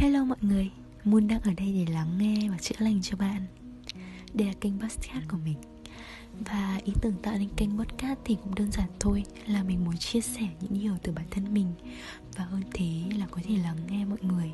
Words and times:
Hello 0.00 0.24
mọi 0.24 0.38
người, 0.40 0.70
Moon 1.04 1.28
đang 1.28 1.40
ở 1.40 1.50
đây 1.56 1.72
để 1.72 1.92
lắng 1.92 2.18
nghe 2.18 2.48
và 2.50 2.58
chữa 2.58 2.74
lành 2.78 3.02
cho 3.02 3.16
bạn. 3.16 3.46
Đây 4.34 4.46
là 4.48 4.54
kênh 4.60 4.80
podcast 4.80 5.28
của 5.28 5.36
mình. 5.44 5.56
Và 6.40 6.80
ý 6.84 6.92
tưởng 7.02 7.14
tạo 7.22 7.34
nên 7.38 7.48
kênh 7.56 7.78
podcast 7.78 8.18
thì 8.24 8.36
cũng 8.44 8.54
đơn 8.54 8.72
giản 8.72 8.88
thôi 9.00 9.22
Là 9.46 9.62
mình 9.62 9.84
muốn 9.84 9.96
chia 9.96 10.20
sẻ 10.20 10.48
những 10.60 10.82
điều 10.82 10.96
từ 11.02 11.12
bản 11.12 11.24
thân 11.30 11.54
mình 11.54 11.72
Và 12.36 12.44
hơn 12.44 12.62
thế 12.74 13.02
là 13.18 13.26
có 13.30 13.40
thể 13.44 13.56
lắng 13.56 13.76
nghe 13.88 14.04
mọi 14.04 14.18
người. 14.22 14.50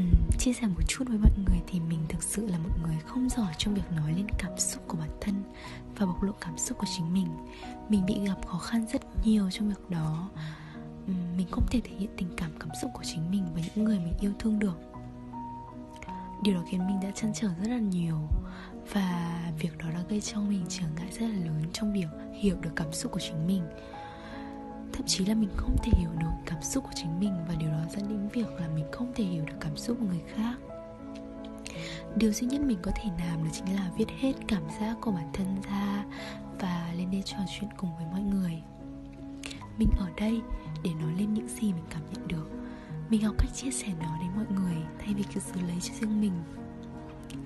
Uhm, 0.00 0.30
Chia 0.38 0.52
sẻ 0.52 0.66
một 0.66 0.82
chút 0.88 1.04
với 1.08 1.18
mọi 1.18 1.32
người 1.46 1.58
thì 1.66 1.80
mình 1.80 2.00
thực 2.08 2.22
sự 2.22 2.46
là 2.46 2.58
một 2.58 2.74
người 2.82 2.96
không 3.06 3.28
giỏi 3.28 3.52
trong 3.58 3.74
việc 3.74 3.92
nói 3.96 4.12
lên 4.12 4.26
cảm 4.38 4.58
xúc 4.58 4.82
của 4.88 4.96
bản 4.96 5.10
thân 5.20 5.42
Và 5.96 6.06
bộc 6.06 6.22
lộ 6.22 6.32
cảm 6.40 6.58
xúc 6.58 6.78
của 6.78 6.86
chính 6.96 7.14
mình. 7.14 7.28
Mình 7.88 8.06
bị 8.06 8.14
gặp 8.26 8.46
khó 8.46 8.58
khăn 8.58 8.86
rất 8.92 9.02
nhiều 9.26 9.50
trong 9.50 9.68
việc 9.68 9.90
đó. 9.90 10.30
Ừ, 11.06 11.12
mình 11.36 11.46
không 11.50 11.66
thể 11.70 11.80
thể 11.84 11.96
hiện 11.98 12.10
tình 12.16 12.28
cảm 12.36 12.50
cảm 12.60 12.68
xúc 12.82 12.90
của 12.94 13.02
chính 13.04 13.30
mình 13.30 13.44
với 13.54 13.62
những 13.74 13.84
người 13.84 13.98
mình 13.98 14.14
yêu 14.20 14.32
thương 14.38 14.58
được. 14.58 14.80
Điều 16.42 16.54
đó 16.54 16.60
khiến 16.68 16.86
mình 16.86 17.00
đã 17.02 17.10
chăn 17.14 17.32
trở 17.34 17.48
rất 17.48 17.68
là 17.68 17.78
nhiều 17.78 18.18
và 18.92 19.40
việc 19.58 19.78
đó 19.78 19.86
đã 19.94 20.00
gây 20.08 20.20
cho 20.20 20.40
mình 20.40 20.64
trở 20.68 20.82
ngại 20.96 21.08
rất 21.12 21.26
là 21.26 21.44
lớn 21.44 21.62
trong 21.72 21.92
việc 21.92 22.08
hiểu 22.40 22.56
được 22.60 22.70
cảm 22.76 22.92
xúc 22.92 23.12
của 23.12 23.20
chính 23.20 23.46
mình. 23.46 23.62
Thậm 24.92 25.06
chí 25.06 25.24
là 25.24 25.34
mình 25.34 25.50
không 25.56 25.76
thể 25.82 25.92
hiểu 25.98 26.10
được 26.20 26.34
cảm 26.46 26.62
xúc 26.62 26.84
của 26.84 26.92
chính 26.94 27.20
mình 27.20 27.34
và 27.48 27.54
điều 27.54 27.70
đó 27.70 27.80
dẫn 27.90 28.08
đến 28.08 28.28
việc 28.32 28.60
là 28.60 28.68
mình 28.68 28.84
không 28.92 29.12
thể 29.14 29.24
hiểu 29.24 29.44
được 29.44 29.56
cảm 29.60 29.76
xúc 29.76 29.96
của 30.00 30.06
người 30.06 30.22
khác. 30.34 30.56
Điều 32.16 32.32
duy 32.32 32.46
nhất 32.46 32.60
mình 32.60 32.78
có 32.82 32.90
thể 32.94 33.10
làm 33.18 33.44
đó 33.44 33.50
chính 33.52 33.76
là 33.76 33.90
viết 33.96 34.08
hết 34.20 34.32
cảm 34.48 34.62
giác 34.80 34.96
của 35.00 35.10
bản 35.10 35.30
thân 35.32 35.60
ra 35.70 36.04
và 36.60 36.92
lên 36.96 37.10
đây 37.10 37.22
trò 37.24 37.38
chuyện 37.58 37.70
cùng 37.76 37.96
với 37.96 38.06
mọi 38.06 38.20
người 38.20 38.62
mình 39.78 39.90
ở 39.98 40.06
đây 40.16 40.40
để 40.82 40.90
nói 41.00 41.14
lên 41.18 41.34
những 41.34 41.48
gì 41.48 41.72
mình 41.72 41.84
cảm 41.90 42.02
nhận 42.12 42.28
được. 42.28 42.50
Mình 43.10 43.22
học 43.22 43.34
cách 43.38 43.54
chia 43.54 43.70
sẻ 43.70 43.88
nó 44.00 44.18
đến 44.20 44.30
mọi 44.36 44.46
người 44.54 44.76
thay 44.98 45.14
vì 45.14 45.22
cứ 45.34 45.40
giữ 45.40 45.60
lấy 45.68 45.80
cho 45.80 45.94
riêng 46.00 46.20
mình. 46.20 46.32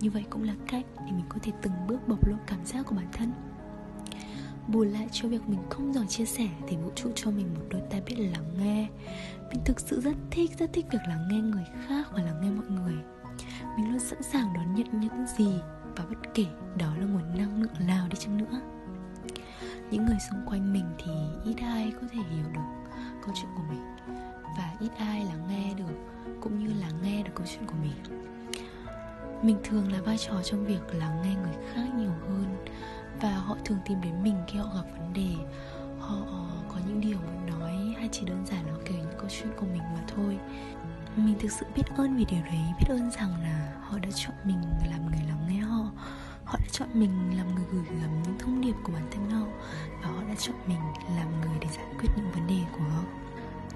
Như 0.01 0.11
vậy 0.11 0.25
cũng 0.31 0.43
là 0.43 0.55
cách 0.69 0.85
để 0.97 1.13
mình 1.13 1.25
có 1.29 1.39
thể 1.43 1.53
từng 1.63 1.73
bước 1.89 2.09
bộc 2.09 2.29
lộ 2.29 2.37
cảm 2.47 2.65
giác 2.65 2.87
của 2.87 2.95
bản 2.95 3.09
thân. 3.13 3.33
Bù 4.69 4.85
lại 4.85 5.09
cho 5.13 5.29
việc 5.29 5.49
mình 5.49 5.61
không 5.71 5.93
giỏi 5.93 6.07
chia 6.07 6.25
sẻ 6.25 6.49
thì 6.69 6.77
vũ 6.77 6.91
trụ 6.95 7.11
cho 7.15 7.31
mình 7.31 7.55
một 7.55 7.65
đôi 7.71 7.83
tai 7.91 8.01
biết 8.01 8.15
lắng 8.19 8.55
nghe. 8.59 8.89
Mình 9.51 9.61
thực 9.65 9.81
sự 9.81 10.01
rất 10.01 10.17
thích 10.31 10.51
rất 10.59 10.73
thích 10.73 10.87
việc 10.93 11.03
lắng 11.09 11.29
nghe 11.31 11.39
người 11.39 11.65
khác 11.89 12.07
và 12.13 12.23
lắng 12.23 12.41
nghe 12.43 12.51
mọi 12.51 12.67
người. 12.67 12.95
Mình 13.77 13.91
luôn 13.91 13.99
sẵn 13.99 14.23
sàng 14.23 14.53
đón 14.55 14.75
nhận 14.75 15.01
những 15.01 15.27
gì 15.39 15.51
và 15.97 16.05
bất 16.09 16.35
kể 16.35 16.47
đó 16.79 16.95
là 16.97 17.07
nguồn 17.07 17.39
năng 17.39 17.63
lượng 17.63 17.87
nào 17.87 18.09
đi 18.09 18.17
chăng 18.19 18.37
nữa 18.37 18.61
người 20.09 20.19
xung 20.19 20.47
quanh 20.47 20.73
mình 20.73 20.85
thì 20.99 21.13
ít 21.45 21.57
ai 21.63 21.93
có 22.01 22.07
thể 22.13 22.19
hiểu 22.31 22.45
được 22.53 22.91
câu 23.23 23.35
chuyện 23.35 23.51
của 23.57 23.63
mình. 23.69 23.83
Và 24.57 24.73
ít 24.81 24.91
ai 24.99 25.25
lắng 25.25 25.49
nghe 25.49 25.75
được, 25.75 25.95
cũng 26.41 26.59
như 26.59 26.75
là 26.81 26.89
nghe 27.03 27.23
được 27.23 27.31
câu 27.35 27.47
chuyện 27.47 27.67
của 27.67 27.75
mình. 27.83 28.23
Mình 29.43 29.59
thường 29.65 29.93
là 29.93 30.01
vai 30.01 30.19
trò 30.19 30.43
trong 30.43 30.65
việc 30.65 30.95
lắng 30.95 31.23
nghe 31.23 31.35
người 31.35 31.57
khác 31.75 31.87
nhiều 31.97 32.13
hơn. 32.29 32.67
Và 33.21 33.31
họ 33.31 33.57
thường 33.65 33.79
tìm 33.85 34.01
đến 34.01 34.23
mình 34.23 34.37
khi 34.47 34.59
họ 34.59 34.71
gặp 34.75 34.99
vấn 34.99 35.13
đề. 35.13 35.35
Họ 35.99 36.17
có 36.69 36.77
những 36.87 37.01
điều 37.01 37.19
muốn 37.19 37.47
nói 37.59 37.95
hay 37.99 38.09
chỉ 38.13 38.25
đơn 38.27 38.47
giản 38.47 38.67
là 38.67 38.75
kể 38.85 38.95
những 38.95 39.19
câu 39.19 39.29
chuyện 39.29 39.49
của 39.57 39.67
mình 39.67 39.83
mà 39.83 40.03
thôi. 40.15 40.39
Mình 41.17 41.35
thực 41.41 41.53
sự 41.53 41.67
biết 41.75 41.83
ơn 41.97 42.17
vì 42.17 42.25
điều 42.25 42.43
đấy. 42.43 42.61
Biết 42.79 42.87
ơn 42.89 43.11
rằng 43.11 43.43
là 43.43 43.73
họ 43.81 43.99
đã 43.99 44.09
chọn 44.15 44.35
mình 44.45 44.63
làm 44.91 45.07
người 45.07 45.23
lắng 45.29 45.47
nghe 45.49 45.58
chọn 46.79 46.89
mình 46.95 47.11
làm 47.37 47.55
người 47.55 47.65
gửi 47.73 47.85
gắm 48.01 48.23
những 48.23 48.39
thông 48.39 48.61
điệp 48.61 48.75
của 48.83 48.93
bản 48.93 49.09
thân 49.11 49.31
họ. 49.31 49.47
Và 50.03 50.09
họ 50.09 50.23
đã 50.29 50.35
chọn 50.35 50.57
mình 50.67 50.79
làm 51.17 51.41
người 51.41 51.59
để 51.61 51.69
giải 51.77 51.87
quyết 51.99 52.09
những 52.17 52.31
vấn 52.33 52.47
đề 52.47 52.61
của 52.73 52.85
họ. 52.85 53.05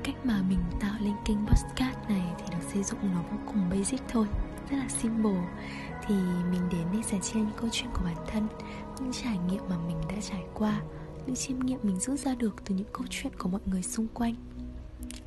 Cách 0.02 0.26
mà 0.26 0.42
mình 0.48 0.58
tạo 0.80 0.94
lên 1.00 1.14
kênh 1.24 1.46
podcast 1.46 1.96
này 2.08 2.32
thì 2.38 2.44
được 2.50 2.62
xây 2.72 2.82
dựng 2.82 2.98
nó 3.14 3.22
vô 3.30 3.38
cùng 3.46 3.70
basic 3.70 4.00
thôi, 4.08 4.26
rất 4.70 4.76
là 4.76 4.88
simple. 4.88 5.42
Thì 6.06 6.14
mình 6.50 6.60
đến 6.70 6.86
để 6.92 7.02
sẻ 7.02 7.18
chia 7.22 7.38
những 7.38 7.56
câu 7.56 7.68
chuyện 7.72 7.90
của 7.94 8.02
bản 8.04 8.16
thân, 8.32 8.48
những 9.00 9.12
trải 9.12 9.38
nghiệm 9.38 9.62
mà 9.68 9.76
mình 9.86 10.00
đã 10.08 10.16
trải 10.20 10.42
qua, 10.54 10.80
những 11.26 11.36
chiêm 11.36 11.58
nghiệm 11.58 11.78
mình 11.82 12.00
rút 12.00 12.20
ra 12.20 12.34
được 12.34 12.64
từ 12.64 12.74
những 12.74 12.88
câu 12.92 13.06
chuyện 13.10 13.32
của 13.38 13.48
mọi 13.48 13.60
người 13.66 13.82
xung 13.82 14.06
quanh. 14.08 14.34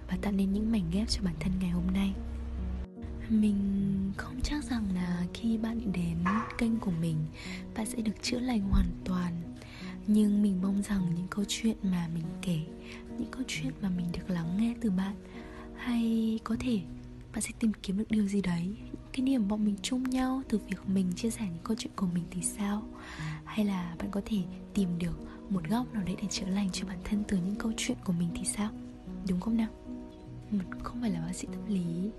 Và 0.09 0.17
tạo 0.21 0.31
nên 0.31 0.53
những 0.53 0.71
mảnh 0.71 0.85
ghép 0.91 1.09
cho 1.09 1.21
bản 1.23 1.35
thân 1.39 1.51
ngày 1.59 1.69
hôm 1.69 1.87
nay 1.93 2.13
mình 3.29 3.57
không 4.17 4.39
chắc 4.43 4.63
rằng 4.63 4.83
là 4.95 5.25
khi 5.33 5.57
bạn 5.57 5.91
đến 5.91 6.17
kênh 6.57 6.79
của 6.79 6.91
mình, 7.01 7.17
bạn 7.75 7.85
sẽ 7.85 8.01
được 8.01 8.21
chữa 8.21 8.39
lành 8.39 8.61
hoàn 8.69 8.89
toàn. 9.05 9.33
Nhưng 10.07 10.41
mình 10.41 10.61
mong 10.61 10.81
rằng 10.81 11.01
những 11.15 11.27
câu 11.29 11.45
chuyện 11.47 11.77
mà 11.83 12.09
mình 12.13 12.25
kể, 12.41 12.59
những 13.17 13.31
câu 13.31 13.43
chuyện 13.47 13.73
mà 13.81 13.89
mình 13.89 14.05
được 14.13 14.29
lắng 14.29 14.57
nghe 14.57 14.75
từ 14.81 14.91
bạn, 14.91 15.15
hay 15.75 16.39
có 16.43 16.55
thể 16.59 16.81
bạn 17.33 17.41
sẽ 17.41 17.49
tìm 17.59 17.71
kiếm 17.83 17.97
được 17.97 18.05
điều 18.09 18.27
gì 18.27 18.41
đấy 18.41 18.75
cái 19.15 19.23
niềm 19.23 19.47
bọn 19.47 19.65
mình 19.65 19.75
chung 19.81 20.03
nhau 20.03 20.41
từ 20.49 20.57
việc 20.57 20.89
mình 20.89 21.11
chia 21.15 21.29
sẻ 21.29 21.45
những 21.45 21.63
câu 21.63 21.77
chuyện 21.79 21.93
của 21.95 22.07
mình 22.13 22.23
thì 22.31 22.41
sao? 22.41 22.83
Hay 23.43 23.65
là 23.65 23.95
bạn 23.99 24.11
có 24.11 24.21
thể 24.25 24.37
tìm 24.73 24.89
được 24.99 25.19
một 25.49 25.69
góc 25.69 25.93
nào 25.93 26.03
đấy 26.05 26.15
để 26.21 26.27
chữa 26.29 26.45
lành 26.45 26.69
cho 26.73 26.87
bản 26.87 26.97
thân 27.03 27.23
từ 27.27 27.37
những 27.37 27.55
câu 27.55 27.71
chuyện 27.77 27.97
của 28.03 28.13
mình 28.13 28.29
thì 28.35 28.45
sao? 28.45 28.69
Đúng 29.29 29.39
không 29.39 29.57
nào? 29.57 29.67
Mình 30.51 30.67
không 30.83 31.01
phải 31.01 31.11
là 31.11 31.21
bác 31.25 31.33
sĩ 31.33 31.47
tâm 31.51 31.65
lý 31.67 32.09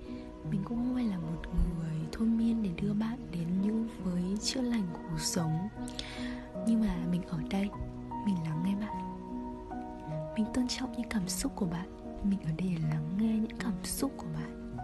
mình 0.51 0.63
cũng 0.65 0.79
không 0.79 0.95
phải 0.95 1.05
là 1.05 1.19
một 1.19 1.43
người 1.53 2.01
thôi 2.13 2.29
miên 2.29 2.63
để 2.63 2.71
đưa 2.83 2.93
bạn 2.93 3.19
đến 3.33 3.47
những 3.63 3.89
với 4.05 4.23
chữa 4.43 4.61
lành 4.61 4.87
của 4.93 5.01
cuộc 5.11 5.21
sống. 5.21 5.69
Nhưng 6.67 6.81
mà 6.81 6.97
mình 7.11 7.23
ở 7.23 7.39
đây, 7.51 7.71
mình 8.27 8.37
lắng 8.45 8.63
nghe 8.65 8.75
bạn. 8.75 8.97
Mình 10.37 10.47
tôn 10.55 10.69
trọng 10.69 10.93
những 10.93 11.09
cảm 11.11 11.29
xúc 11.29 11.53
của 11.57 11.67
bạn. 11.67 11.89
Mình 12.23 12.39
ở 12.45 12.51
đây 12.59 12.77
để 12.77 12.89
lắng 12.91 13.09
nghe 13.19 13.39
những 13.39 13.59
cảm 13.59 13.85
xúc 13.85 14.13
của 14.17 14.27
bạn. 14.35 14.77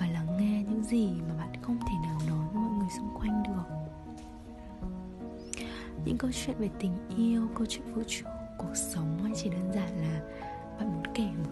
Và 0.00 0.06
lắng 0.06 0.36
nghe 0.38 0.62
những 0.62 0.84
gì 0.84 1.08
mà 1.28 1.34
bạn 1.34 1.62
không 1.62 1.78
thể 1.78 1.94
nào 2.02 2.18
nói 2.28 2.46
với 2.52 2.62
mọi 2.62 2.78
người 2.78 2.88
xung 2.96 3.18
quanh 3.18 3.42
được. 3.42 3.76
Những 6.04 6.18
câu 6.18 6.30
chuyện 6.32 6.56
về 6.58 6.70
tình 6.80 6.92
yêu, 7.16 7.48
câu 7.54 7.66
chuyện 7.66 7.94
vũ 7.94 8.02
trụ, 8.06 8.26
cuộc 8.58 8.74
sống 8.74 9.18
hay 9.22 9.32
chỉ 9.36 9.50
đơn 9.50 9.72
giản 9.74 10.00
là 10.00 10.20
bạn 10.78 10.92
muốn 10.94 11.02
kể 11.14 11.26
một 11.26 11.50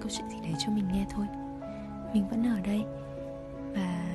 câu 0.00 0.08
chuyện 0.10 0.28
gì 0.28 0.36
đấy 0.42 0.54
cho 0.66 0.72
mình 0.72 0.88
nghe 0.92 1.06
thôi 1.10 1.26
mình 2.14 2.28
vẫn 2.28 2.46
ở 2.46 2.60
đây. 2.60 2.84
Và 3.74 4.06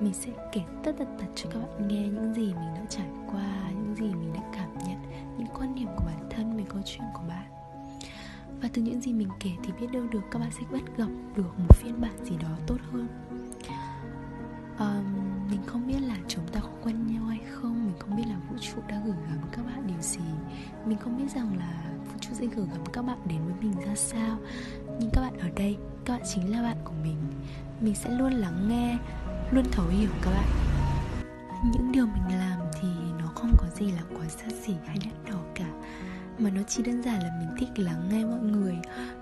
mình 0.00 0.14
sẽ 0.14 0.32
kể 0.52 0.60
tất 0.84 0.92
tật 0.98 1.08
tật 1.18 1.26
cho 1.34 1.50
các 1.52 1.58
bạn 1.58 1.88
nghe 1.88 2.08
những 2.08 2.34
gì 2.34 2.46
mình 2.46 2.74
đã 2.74 2.82
trải 2.88 3.06
qua 3.32 3.70
những 3.70 3.94
gì 3.94 4.14
mình 4.14 4.32
đã 4.34 4.40
cảm 4.52 4.78
nhận 4.78 4.98
những 5.38 5.48
quan 5.54 5.74
điểm 5.74 5.88
của 5.96 6.04
bản 6.06 6.28
thân 6.30 6.56
về 6.56 6.64
câu 6.68 6.82
chuyện 6.84 7.04
của 7.14 7.22
bạn. 7.28 7.46
Và 8.62 8.68
từ 8.72 8.82
những 8.82 9.00
gì 9.00 9.12
mình 9.12 9.28
kể 9.40 9.50
thì 9.62 9.72
biết 9.80 9.86
đâu 9.92 10.02
được 10.10 10.22
các 10.30 10.38
bạn 10.38 10.50
sẽ 10.50 10.62
bắt 10.72 10.82
gặp 10.96 11.08
được 11.36 11.58
một 11.58 11.76
phiên 11.76 12.00
bản 12.00 12.24
gì 12.24 12.36
đó 12.42 12.48
tốt 12.66 12.76
hơn. 12.92 13.08
Um, 14.78 15.04
mình 15.50 15.60
không 15.66 15.86
biết 15.86 15.98
là 16.00 16.16
chúng 16.28 16.48
ta 16.52 16.60
có 16.60 16.68
quen 16.82 17.06
nhau 17.06 17.24
hay 17.24 17.40
không 17.50 17.84
mình 17.84 17.94
không 17.98 18.16
biết 18.16 18.24
là 18.26 18.36
vũ 18.50 18.56
trụ 18.60 18.80
đã 18.88 19.02
gửi 19.04 19.16
gắm 19.28 19.38
các 19.52 19.66
bạn 19.66 19.86
điều 19.86 20.00
gì. 20.00 20.20
Mình 20.86 20.98
không 20.98 21.16
biết 21.18 21.30
rằng 21.34 21.58
là 21.58 21.84
vũ 22.12 22.18
trụ 22.20 22.30
sẽ 22.32 22.46
gửi 22.46 22.66
gắm 22.66 22.84
các 22.92 23.02
bạn 23.02 23.18
đến 23.24 23.38
với 23.44 23.54
mình 23.60 23.80
ra 23.86 23.94
sao 23.94 24.38
nhưng 25.00 25.10
các 25.10 25.20
bạn 25.20 25.38
ở 25.38 25.48
đây, 25.56 25.76
các 26.04 26.14
bạn 26.14 26.22
chính 26.34 26.52
là 26.52 26.62
bạn 26.62 26.76
của 26.84 26.92
mình. 27.02 27.16
Mình 27.80 27.94
sẽ 27.94 28.10
luôn 28.10 28.32
lắng 28.32 28.68
nghe, 28.68 28.98
luôn 29.50 29.64
thấu 29.72 29.86
hiểu 29.86 30.10
các 30.22 30.30
bạn. 30.30 30.48
Những 31.72 31.92
điều 31.92 32.06
mình 32.06 32.38
làm 32.38 32.60
thì 32.80 32.88
nó 33.18 33.26
không 33.34 33.52
có 33.58 33.66
gì 33.74 33.92
là 33.92 34.02
quá 34.16 34.28
xa 34.28 34.46
xỉ 34.62 34.74
hay 34.86 34.96
đắt 35.04 35.32
đỏ 35.32 35.38
cả. 35.54 35.68
Mà 36.38 36.50
nó 36.50 36.62
chỉ 36.68 36.82
đơn 36.82 37.02
giản 37.02 37.22
là 37.22 37.30
mình 37.38 37.48
thích 37.58 37.84
lắng 37.84 38.08
nghe 38.10 38.24
mọi 38.24 38.40
người. 38.40 38.74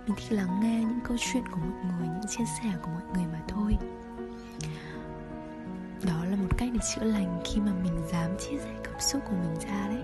Mình 0.06 0.16
thích 0.16 0.32
lắng 0.36 0.60
nghe 0.62 0.78
những 0.80 1.00
câu 1.04 1.16
chuyện 1.20 1.44
của 1.50 1.56
mọi 1.56 1.92
người, 1.98 2.08
những 2.08 2.26
chia 2.28 2.44
sẻ 2.62 2.72
của 2.82 2.90
mọi 2.90 3.02
người 3.14 3.24
mà 3.32 3.40
thôi. 3.48 3.76
Đó 6.06 6.24
là 6.30 6.36
một 6.36 6.48
cách 6.58 6.68
để 6.72 6.78
chữa 6.94 7.04
lành 7.04 7.40
khi 7.44 7.60
mà 7.60 7.72
mình 7.82 7.98
dám 8.12 8.30
chia 8.38 8.58
sẻ 8.58 8.70
cảm 8.84 9.00
xúc 9.00 9.22
của 9.24 9.36
mình 9.42 9.54
ra 9.60 9.88
đấy. 9.88 10.02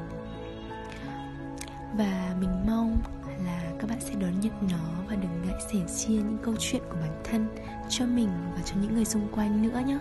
Và 1.95 2.35
mình 2.41 2.67
mong 2.67 2.99
là 3.45 3.73
các 3.79 3.91
bạn 3.91 4.01
sẽ 4.01 4.15
đón 4.15 4.41
nhận 4.41 4.53
nó 4.71 5.03
và 5.09 5.17
đừng 5.17 5.43
ngại 5.47 5.61
sẻ 5.73 5.79
chia 5.97 6.15
những 6.15 6.39
câu 6.43 6.55
chuyện 6.59 6.83
của 6.91 6.97
bản 7.01 7.23
thân 7.25 7.49
cho 7.89 8.07
mình 8.07 8.29
và 8.55 8.63
cho 8.65 8.75
những 8.83 8.95
người 8.95 9.05
xung 9.05 9.29
quanh 9.33 9.63
nữa 9.63 9.83
nhé. 9.87 9.99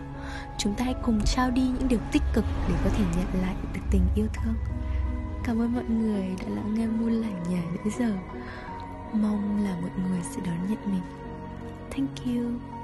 Chúng 0.58 0.76
ta 0.76 0.86
hãy 0.86 0.96
cùng 1.04 1.22
trao 1.26 1.52
đi 1.52 1.62
những 1.62 1.88
điều 1.88 2.00
tích 2.12 2.24
cực 2.34 2.46
để 2.70 2.76
có 2.84 2.90
thể 2.90 3.04
nhận 3.18 3.42
lại 3.42 3.56
được 3.74 3.82
tình 3.92 4.04
yêu 4.16 4.28
thương. 4.34 4.56
Cảm 5.44 5.62
ơn 5.62 5.74
mọi 5.74 5.84
người 5.84 6.36
đã 6.42 6.56
lắng 6.56 6.74
nghe 6.74 6.88
muôn 6.88 7.12
lành 7.12 7.44
nhà 7.50 7.64
nãy 7.76 7.94
giờ. 8.00 8.14
Mong 9.14 9.64
là 9.64 9.76
mọi 9.82 9.92
người 10.10 10.20
sẽ 10.36 10.42
đón 10.46 10.70
nhận 10.70 10.80
mình. 10.86 11.04
Thank 11.92 12.26
you. 12.26 12.79